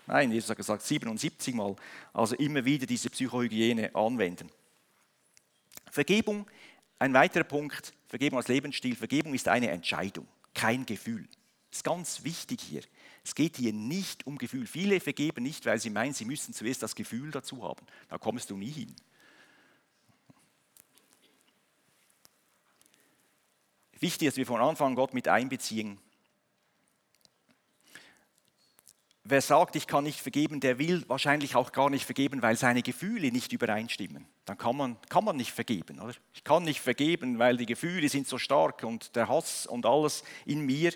[0.06, 1.76] Nein, Jesus hat gesagt 77 Mal.
[2.14, 4.48] Also immer wieder diese Psychohygiene anwenden.
[5.90, 6.46] Vergebung,
[6.98, 8.96] ein weiterer Punkt, Vergebung als Lebensstil.
[8.96, 11.28] Vergebung ist eine Entscheidung, kein Gefühl.
[11.68, 12.82] Das ist ganz wichtig hier.
[13.24, 14.66] Es geht hier nicht um Gefühl.
[14.66, 17.86] Viele vergeben nicht, weil sie meinen, sie müssen zuerst das Gefühl dazu haben.
[18.08, 18.94] Da kommst du nie hin.
[24.00, 25.98] Wichtig, dass wir von Anfang an Gott mit einbeziehen.
[29.22, 32.82] Wer sagt, ich kann nicht vergeben, der will wahrscheinlich auch gar nicht vergeben, weil seine
[32.82, 34.26] Gefühle nicht übereinstimmen.
[34.44, 36.00] Dann kann man, kann man nicht vergeben.
[36.00, 36.14] Oder?
[36.34, 40.24] Ich kann nicht vergeben, weil die Gefühle sind so stark und der Hass und alles
[40.44, 40.92] in mir.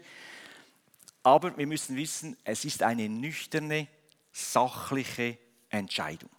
[1.27, 3.89] Aber wir müssen wissen, es ist eine nüchterne,
[4.31, 5.37] sachliche
[5.71, 6.31] Entscheidung.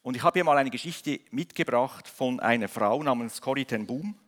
[0.00, 4.18] Und ich habe hier mal eine Geschichte mitgebracht von einer Frau namens Corrie ten Boom.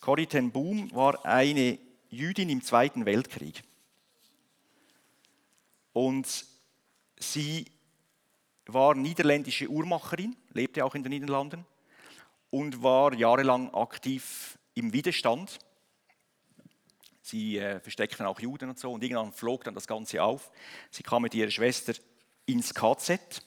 [0.00, 1.78] Corrie ten Boom war eine
[2.10, 3.62] Jüdin im Zweiten Weltkrieg.
[5.92, 6.44] Und
[7.20, 7.66] sie
[8.66, 11.64] war niederländische Uhrmacherin, lebte auch in den Niederlanden
[12.50, 15.60] und war jahrelang aktiv im Widerstand.
[17.28, 20.50] Sie äh, versteckten auch Juden und so und irgendwann flog dann das Ganze auf.
[20.90, 21.92] Sie kam mit ihrer Schwester
[22.46, 23.42] ins KZ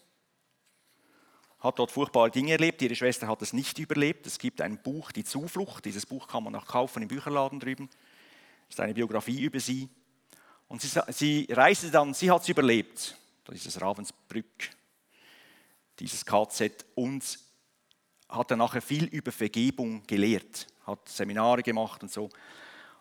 [1.61, 2.81] hat dort furchtbare Dinge erlebt.
[2.81, 4.25] Ihre Schwester hat es nicht überlebt.
[4.25, 5.85] Es gibt ein Buch, Die Zuflucht.
[5.85, 7.87] Dieses Buch kann man auch kaufen im Bücherladen drüben.
[8.67, 9.89] Das ist eine Biografie über sie.
[10.67, 13.15] Und sie, sie reiste dann, sie hat es überlebt.
[13.45, 14.71] Das ist das Ravensbrück,
[15.99, 16.85] dieses KZ.
[16.95, 17.39] Und
[18.29, 22.29] hat dann nachher viel über Vergebung gelehrt, hat Seminare gemacht und so.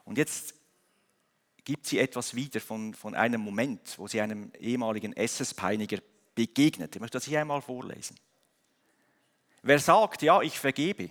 [0.04, 0.59] Und jetzt
[1.64, 5.98] gibt sie etwas wieder von, von einem Moment, wo sie einem ehemaligen SS-Peiniger
[6.34, 6.94] begegnet.
[6.94, 8.16] Ich möchte das hier einmal vorlesen.
[9.62, 11.10] Wer sagt, ja, ich vergebe,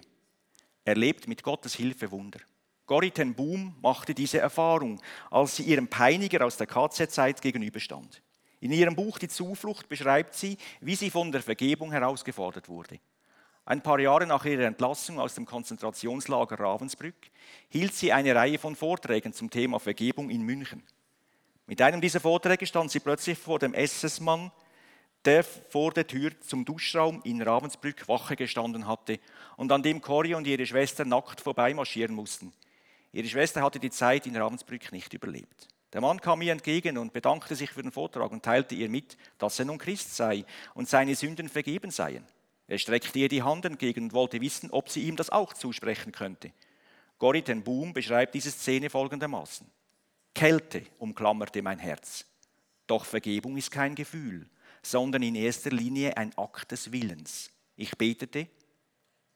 [0.84, 2.40] erlebt mit Gottes Hilfe Wunder.
[2.86, 8.24] Corrie ten Boom machte diese Erfahrung, als sie ihrem Peiniger aus der KZ-Zeit gegenüberstand.
[8.60, 13.00] In ihrem Buch Die Zuflucht beschreibt sie, wie sie von der Vergebung herausgefordert wurde.
[13.70, 17.14] Ein paar Jahre nach ihrer Entlassung aus dem Konzentrationslager Ravensbrück
[17.70, 20.82] hielt sie eine Reihe von Vorträgen zum Thema Vergebung in München.
[21.68, 24.52] Mit einem dieser Vorträge stand sie plötzlich vor dem SS-Mann
[25.24, 29.20] der vor der Tür zum Duschraum in Ravensbrück Wache gestanden hatte
[29.56, 32.52] und an dem Cory und ihre Schwester nackt vorbeimarschieren mussten.
[33.12, 35.68] Ihre Schwester hatte die Zeit in Ravensbrück nicht überlebt.
[35.94, 39.16] Der Mann kam ihr entgegen und bedankte sich für den Vortrag und teilte ihr mit,
[39.38, 42.26] dass er nun Christ sei und seine Sünden vergeben seien.
[42.70, 46.12] Er streckte ihr die Hand entgegen und wollte wissen, ob sie ihm das auch zusprechen
[46.12, 46.52] könnte.
[47.18, 49.66] Corrie ten Boom beschreibt diese Szene folgendermaßen.
[50.36, 52.26] Kälte umklammerte mein Herz.
[52.86, 54.48] Doch Vergebung ist kein Gefühl,
[54.84, 57.52] sondern in erster Linie ein Akt des Willens.
[57.76, 58.48] Ich betete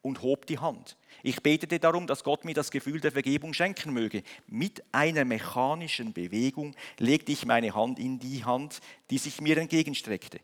[0.03, 0.95] und hob die Hand.
[1.23, 4.21] Ich betete darum, dass Gott mir das Gefühl der Vergebung schenken möge.
[4.45, 10.39] Mit einer mechanischen Bewegung legte ich meine Hand in die Hand, die sich mir entgegenstreckte.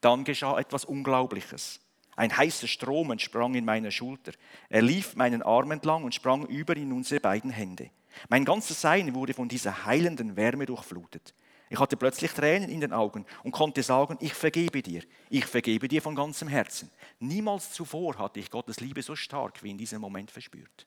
[0.00, 1.80] Dann geschah etwas Unglaubliches.
[2.16, 4.32] Ein heißer Strom entsprang in meiner Schulter.
[4.68, 7.90] Er lief meinen Arm entlang und sprang über in unsere beiden Hände.
[8.28, 11.34] Mein ganzes Sein wurde von dieser heilenden Wärme durchflutet.
[11.70, 15.88] Ich hatte plötzlich Tränen in den Augen und konnte sagen, ich vergebe dir, ich vergebe
[15.88, 16.90] dir von ganzem Herzen.
[17.18, 20.86] Niemals zuvor hatte ich Gottes Liebe so stark wie in diesem Moment verspürt.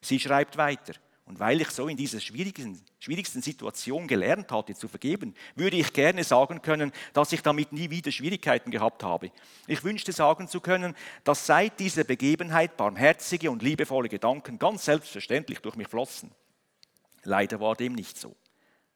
[0.00, 0.92] Sie schreibt weiter,
[1.30, 5.92] und weil ich so in dieser schwierigen, schwierigsten Situation gelernt hatte zu vergeben, würde ich
[5.92, 9.30] gerne sagen können, dass ich damit nie wieder Schwierigkeiten gehabt habe.
[9.68, 15.60] Ich wünschte sagen zu können, dass seit dieser Begebenheit barmherzige und liebevolle Gedanken ganz selbstverständlich
[15.60, 16.32] durch mich flossen.
[17.22, 18.34] Leider war dem nicht so.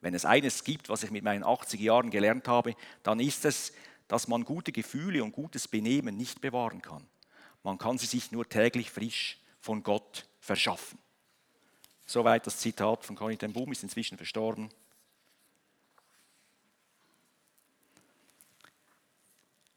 [0.00, 3.72] Wenn es eines gibt, was ich mit meinen 80 Jahren gelernt habe, dann ist es,
[4.08, 7.06] dass man gute Gefühle und gutes Benehmen nicht bewahren kann.
[7.62, 10.98] Man kann sie sich nur täglich frisch von Gott verschaffen.
[12.06, 14.68] Soweit das Zitat von Conny ten Boom, ist inzwischen verstorben.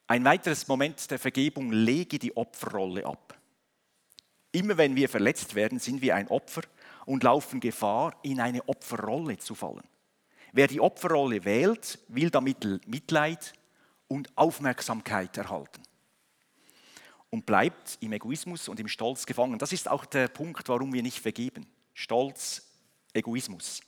[0.07, 3.37] Ein weiteres Moment der Vergebung, lege die Opferrolle ab.
[4.51, 6.61] Immer wenn wir verletzt werden, sind wir ein Opfer
[7.05, 9.83] und laufen Gefahr, in eine Opferrolle zu fallen.
[10.53, 13.53] Wer die Opferrolle wählt, will damit Mitleid
[14.07, 15.83] und Aufmerksamkeit erhalten
[17.29, 19.59] und bleibt im Egoismus und im Stolz gefangen.
[19.59, 21.67] Das ist auch der Punkt, warum wir nicht vergeben.
[21.97, 22.62] Stolz,
[23.12, 23.81] Egoismus.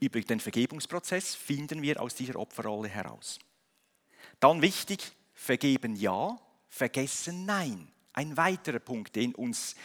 [0.00, 3.38] Über den Vergebungsprozess finden wir aus dieser Opferrolle heraus.
[4.40, 7.88] Dann wichtig, vergeben ja, vergessen nein.
[8.14, 9.76] Ein weiterer Punkt, den uns,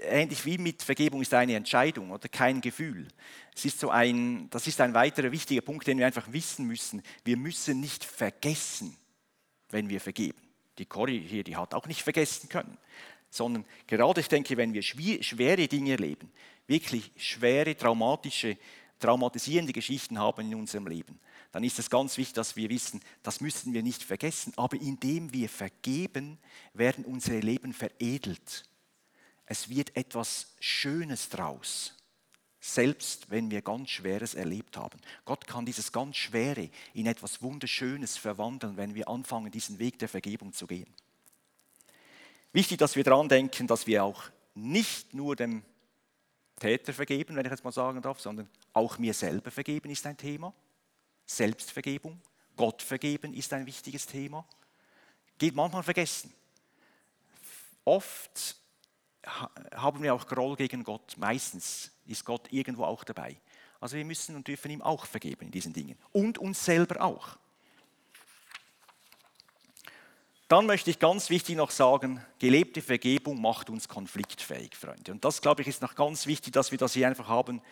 [0.00, 3.06] ähnlich wie mit Vergebung ist eine Entscheidung oder kein Gefühl.
[3.54, 7.00] Es ist so ein, das ist ein weiterer wichtiger Punkt, den wir einfach wissen müssen.
[7.24, 8.96] Wir müssen nicht vergessen,
[9.68, 10.42] wenn wir vergeben.
[10.78, 12.76] Die Corrie hier, die hat auch nicht vergessen können
[13.32, 16.30] sondern gerade ich denke, wenn wir schwere Dinge erleben,
[16.66, 18.58] wirklich schwere, traumatische,
[18.98, 21.18] traumatisierende Geschichten haben in unserem Leben,
[21.50, 24.52] dann ist es ganz wichtig, dass wir wissen, das müssen wir nicht vergessen.
[24.56, 26.38] Aber indem wir vergeben,
[26.74, 28.64] werden unsere Leben veredelt.
[29.46, 31.96] Es wird etwas Schönes draus,
[32.60, 35.00] selbst wenn wir ganz Schweres erlebt haben.
[35.24, 40.08] Gott kann dieses ganz Schwere in etwas Wunderschönes verwandeln, wenn wir anfangen, diesen Weg der
[40.08, 40.94] Vergebung zu gehen.
[42.52, 45.62] Wichtig, dass wir daran denken, dass wir auch nicht nur dem
[46.60, 50.16] Täter vergeben, wenn ich jetzt mal sagen darf, sondern auch mir selber vergeben ist ein
[50.16, 50.52] Thema.
[51.26, 52.20] Selbstvergebung,
[52.56, 54.46] Gott vergeben ist ein wichtiges Thema.
[55.38, 56.32] Geht manchmal vergessen.
[57.84, 58.56] Oft
[59.74, 61.16] haben wir auch Groll gegen Gott.
[61.16, 63.36] Meistens ist Gott irgendwo auch dabei.
[63.80, 65.98] Also wir müssen und dürfen ihm auch vergeben in diesen Dingen.
[66.12, 67.36] Und uns selber auch.
[70.52, 75.10] Dann möchte ich ganz wichtig noch sagen, gelebte Vergebung macht uns konfliktfähig, Freunde.
[75.10, 77.62] Und das, glaube ich, ist noch ganz wichtig, dass wir das hier einfach haben.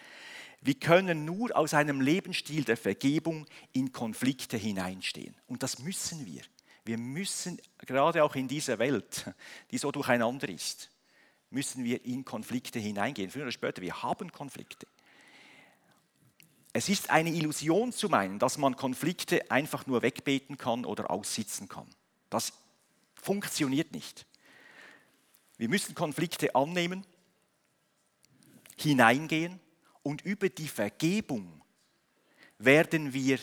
[0.63, 5.37] Wir können nur aus einem Lebensstil der Vergebung in Konflikte hineinstehen.
[5.47, 6.41] Und das müssen wir.
[6.87, 9.27] Wir müssen, gerade auch in dieser Welt,
[9.73, 10.89] die so durcheinander ist,
[11.51, 13.31] müssen wir in Konflikte hineingehen.
[13.31, 14.87] Früher oder später, wir haben Konflikte.
[16.73, 21.69] Es ist eine Illusion zu meinen, dass man Konflikte einfach nur wegbeten kann oder aussitzen
[21.69, 21.87] kann.
[22.31, 22.55] Das
[23.21, 24.27] funktioniert nicht.
[25.57, 27.05] Wir müssen Konflikte annehmen,
[28.77, 29.61] hineingehen
[30.03, 31.61] und über die Vergebung
[32.59, 33.39] werden wir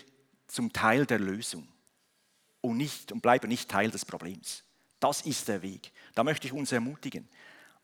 [0.48, 1.68] zum Teil der Lösung
[2.62, 4.64] und, nicht, und bleiben nicht Teil des Problems.
[5.00, 5.92] Das ist der Weg.
[6.16, 7.28] Da möchte ich uns ermutigen.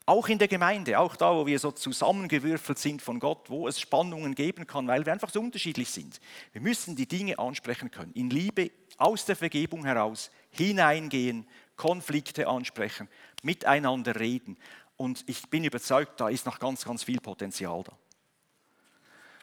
[0.06, 3.80] Auch in der Gemeinde, auch da, wo wir so zusammengewürfelt sind von Gott, wo es
[3.80, 6.20] Spannungen geben kann, weil wir einfach so unterschiedlich sind.
[6.52, 8.12] Wir müssen die Dinge ansprechen können.
[8.12, 13.08] In Liebe, aus der Vergebung heraus, hineingehen Konflikte ansprechen,
[13.42, 14.56] miteinander reden.
[14.96, 17.96] Und ich bin überzeugt, da ist noch ganz, ganz viel Potenzial da.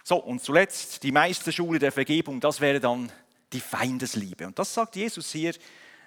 [0.03, 3.11] So, und zuletzt die Meisterschule der Vergebung, das wäre dann
[3.53, 4.47] die Feindesliebe.
[4.47, 5.53] Und das sagt Jesus hier,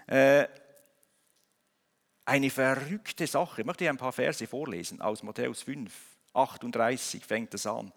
[0.06, 0.46] äh,
[2.24, 3.60] eine verrückte Sache.
[3.60, 5.92] Ich möchte hier ein paar Verse vorlesen aus Matthäus 5,
[6.32, 7.92] 38 fängt es an.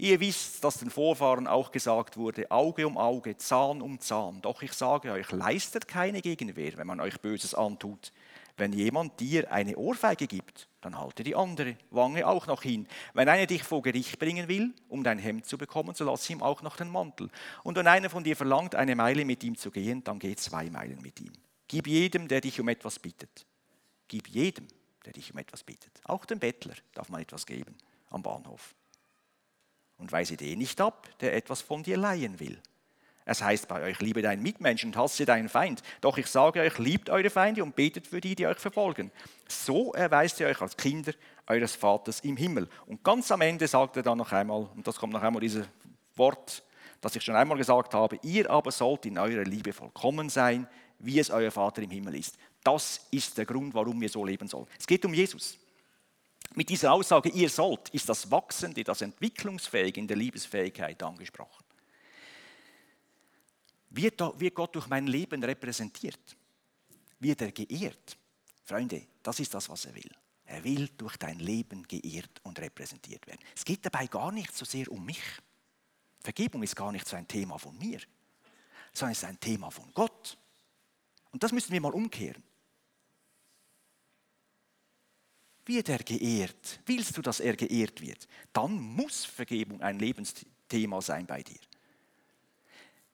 [0.00, 4.40] Ihr wisst, dass den Vorfahren auch gesagt wurde, Auge um Auge, Zahn um Zahn.
[4.42, 8.12] Doch ich sage euch, leistet keine Gegenwehr, wenn man euch Böses antut.
[8.56, 12.86] Wenn jemand dir eine Ohrfeige gibt, dann halte die andere Wange auch noch hin.
[13.12, 16.42] Wenn einer dich vor Gericht bringen will, um dein Hemd zu bekommen, so lass ihm
[16.44, 17.28] auch noch den Mantel.
[17.64, 20.70] Und wenn einer von dir verlangt, eine Meile mit ihm zu gehen, dann geh zwei
[20.70, 21.32] Meilen mit ihm.
[21.66, 23.46] Gib jedem, der dich um etwas bittet.
[24.06, 24.68] Gib jedem,
[25.04, 26.00] der dich um etwas bittet.
[26.04, 27.76] Auch dem Bettler darf man etwas geben
[28.10, 28.76] am Bahnhof.
[29.98, 32.58] Und weise den nicht ab, der etwas von dir leihen will.
[33.24, 35.82] Es heißt bei euch, liebe deinen Mitmenschen und hasse deinen Feind.
[36.00, 39.10] Doch ich sage euch, liebt eure Feinde und betet für die, die euch verfolgen.
[39.46, 41.12] So erweist ihr euch als Kinder
[41.46, 42.68] eures Vaters im Himmel.
[42.86, 45.66] Und ganz am Ende sagt er dann noch einmal, und das kommt noch einmal dieses
[46.16, 46.62] Wort,
[47.02, 50.66] das ich schon einmal gesagt habe, ihr aber sollt in eurer Liebe vollkommen sein,
[50.98, 52.38] wie es euer Vater im Himmel ist.
[52.64, 54.66] Das ist der Grund, warum wir so leben sollen.
[54.78, 55.58] Es geht um Jesus.
[56.58, 61.64] Mit dieser Aussage, ihr sollt, ist das Wachsende, das Entwicklungsfähige in der Liebesfähigkeit angesprochen.
[63.90, 64.18] Wird,
[64.56, 66.36] Gott durch mein Leben repräsentiert?
[67.20, 68.18] Wird er geehrt?
[68.64, 70.10] Freunde, das ist das, was er will.
[70.46, 73.38] Er will durch dein Leben geehrt und repräsentiert werden.
[73.54, 75.22] Es geht dabei gar nicht so sehr um mich.
[76.18, 78.00] Vergebung ist gar nicht so ein Thema von mir,
[78.92, 80.36] sondern es ist ein Thema von Gott.
[81.30, 82.42] Und das müssen wir mal umkehren.
[85.68, 86.80] Wird er geehrt?
[86.86, 88.26] Willst du, dass er geehrt wird?
[88.54, 91.60] Dann muss Vergebung ein Lebensthema sein bei dir.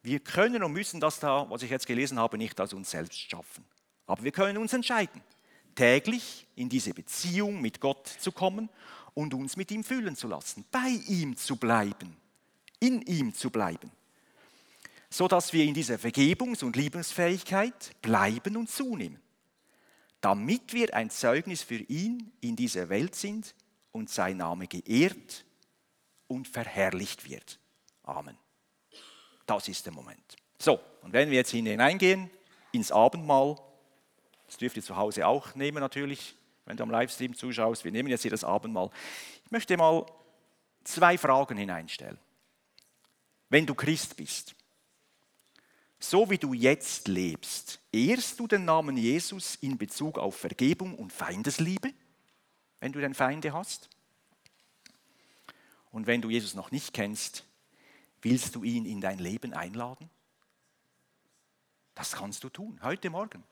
[0.04, 3.18] Wir können und müssen das da, was ich jetzt gelesen habe, nicht aus uns selbst
[3.18, 3.64] schaffen.
[4.06, 5.20] Aber wir können uns entscheiden,
[5.74, 8.70] täglich in diese Beziehung mit Gott zu kommen
[9.14, 12.16] und uns mit ihm fühlen zu lassen, bei ihm zu bleiben,
[12.78, 13.90] in ihm zu bleiben,
[15.10, 19.23] sodass wir in dieser Vergebungs- und Liebensfähigkeit bleiben und zunehmen,
[20.24, 23.54] damit wir ein Zeugnis für ihn in dieser Welt sind
[23.92, 25.44] und sein Name geehrt
[26.28, 27.58] und verherrlicht wird.
[28.04, 28.38] Amen.
[29.44, 30.36] Das ist der Moment.
[30.58, 32.30] So, und wenn wir jetzt hineingehen
[32.72, 33.56] ins Abendmahl,
[34.46, 38.08] das dürft ihr zu Hause auch nehmen natürlich, wenn du am Livestream zuschaust, wir nehmen
[38.08, 38.88] jetzt hier das Abendmahl.
[39.44, 40.06] Ich möchte mal
[40.84, 42.18] zwei Fragen hineinstellen.
[43.50, 44.54] Wenn du Christ bist,
[46.10, 51.12] so wie du jetzt lebst, ehrst du den Namen Jesus in Bezug auf Vergebung und
[51.12, 51.92] Feindesliebe,
[52.80, 53.88] wenn du den Feinde hast?
[55.90, 57.44] Und wenn du Jesus noch nicht kennst,
[58.24, 60.08] Willst du ihn in dein Leben einladen?
[61.94, 63.44] Das kannst du tun, heute Morgen.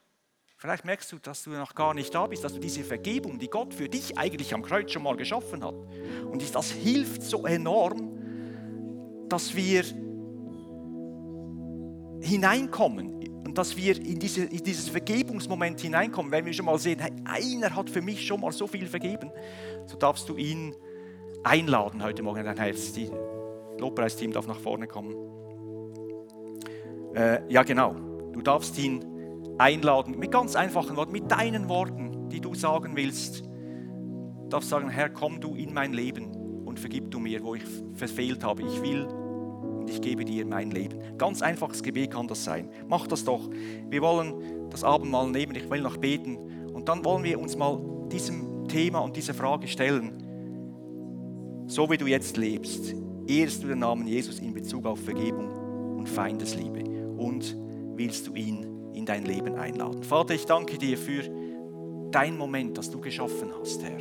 [0.57, 3.49] Vielleicht merkst du, dass du noch gar nicht da bist, dass du diese Vergebung, die
[3.49, 5.75] Gott für dich eigentlich am Kreuz schon mal geschaffen hat.
[5.75, 9.85] Und das hilft so enorm, dass wir
[12.23, 16.33] hineinkommen und dass wir in, diese, in dieses Vergebungsmoment hineinkommen.
[16.33, 19.31] Wenn wir schon mal sehen, hey, einer hat für mich schon mal so viel vergeben,
[19.87, 20.75] so darfst du ihn
[21.43, 22.93] einladen heute Morgen in dein Herz.
[22.93, 23.11] Die
[23.79, 25.15] Lobpreisteam darf nach vorne kommen.
[27.15, 27.95] Äh, ja, genau.
[28.33, 29.05] Du darfst ihn
[29.59, 33.43] einladen mit ganz einfachen Worten, mit deinen Worten, die du sagen willst.
[33.45, 36.31] Du darfst sagen, Herr, komm du in mein Leben
[36.65, 37.65] und vergib du mir, wo ich
[37.95, 38.63] verfehlt habe.
[38.63, 39.07] Ich will
[39.83, 41.19] und ich gebe dir mein Leben.
[41.19, 42.69] Ganz einfaches Gebet kann das sein.
[42.89, 43.51] Mach das doch.
[43.91, 46.39] Wir wollen das Abendmahl nehmen, ich will noch beten
[46.73, 47.81] und dann wollen wir uns mal
[48.11, 51.65] diesem Thema und dieser Frage stellen.
[51.67, 52.95] So wie du jetzt lebst,
[53.27, 56.85] ehrst du den Namen Jesus in Bezug auf Vergebung und Feindesliebe
[57.17, 57.57] und
[57.97, 60.05] willst du ihn in dein Leben einladen.
[60.05, 61.23] Vater, ich danke dir für
[62.13, 63.99] dein Moment, das du geschaffen hast, Herr,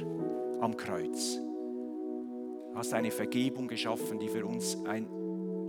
[0.62, 1.40] am Kreuz.
[2.72, 5.08] Du hast eine Vergebung geschaffen, die für uns ein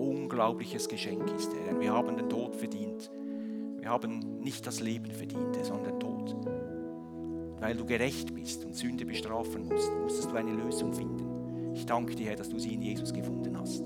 [0.03, 1.79] unglaubliches Geschenk ist, Herr.
[1.81, 3.11] Wir haben den Tod verdient.
[3.79, 6.37] Wir haben nicht das Leben verdient, sondern Tod.
[7.61, 11.73] Weil du gerecht bist und Sünde bestrafen musst, musstest du eine Lösung finden.
[11.75, 13.83] Ich danke dir, Herr, dass du sie in Jesus gefunden hast,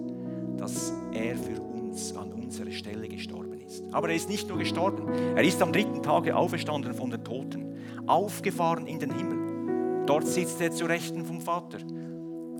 [0.56, 3.84] dass er für uns an unserer Stelle gestorben ist.
[3.92, 7.74] Aber er ist nicht nur gestorben, er ist am dritten Tage auferstanden von den Toten,
[8.06, 10.04] aufgefahren in den Himmel.
[10.06, 11.78] Dort sitzt er zu Rechten vom Vater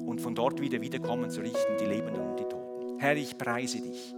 [0.07, 2.46] und von dort wieder wiederkommen zu richten die Lebenden und die.
[2.99, 4.15] Herr, ich preise dich,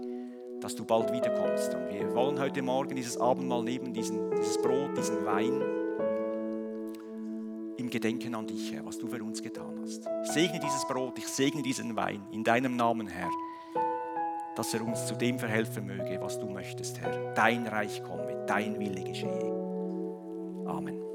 [0.61, 1.75] dass du bald wiederkommst.
[1.75, 5.61] Und wir wollen heute Morgen dieses Abendmahl nehmen, diesen, dieses Brot, diesen Wein
[7.77, 10.09] im Gedenken an dich, Herr, was du für uns getan hast.
[10.25, 13.31] Ich segne dieses Brot, ich segne diesen Wein in deinem Namen, Herr,
[14.57, 17.33] dass er uns zu dem verhelfen möge, was du möchtest, Herr.
[17.35, 20.65] Dein Reich komme, dein Wille geschehe.
[20.67, 21.08] Amen.